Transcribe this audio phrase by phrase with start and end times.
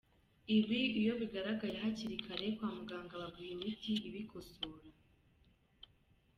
[0.57, 4.87] Ibi iyo bigaragaye hakiri kare, kwa muganga baguha imiti ibikosora.